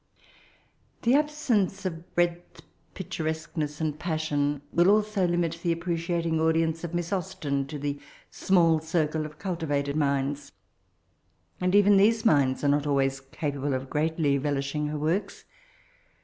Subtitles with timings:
[1.03, 2.63] The absence of breadth,
[2.95, 7.77] picturesque ness, and passion, will also limit the appreciating audience of Hiss Aus ten to
[7.77, 7.99] the
[8.49, 10.53] miall circle of cultivated minds;
[11.59, 15.45] and even these minds are not always capable of greatly relfeh Sng her works.